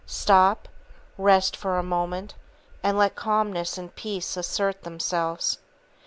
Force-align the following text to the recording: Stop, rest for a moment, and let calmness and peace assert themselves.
Stop, 0.07 0.67
rest 1.15 1.55
for 1.55 1.77
a 1.77 1.83
moment, 1.83 2.33
and 2.81 2.97
let 2.97 3.15
calmness 3.15 3.77
and 3.77 3.93
peace 3.93 4.35
assert 4.35 4.81
themselves. 4.81 5.59